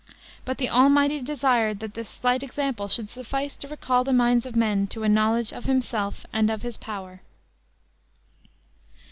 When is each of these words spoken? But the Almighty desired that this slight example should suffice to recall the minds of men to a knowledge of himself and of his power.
But 0.45 0.57
the 0.57 0.67
Almighty 0.67 1.21
desired 1.21 1.79
that 1.79 1.93
this 1.93 2.09
slight 2.09 2.41
example 2.41 2.87
should 2.87 3.07
suffice 3.11 3.55
to 3.57 3.67
recall 3.67 4.03
the 4.03 4.11
minds 4.11 4.47
of 4.47 4.55
men 4.55 4.87
to 4.87 5.03
a 5.03 5.07
knowledge 5.07 5.53
of 5.53 5.65
himself 5.65 6.25
and 6.33 6.49
of 6.49 6.63
his 6.63 6.75
power. 6.77 7.21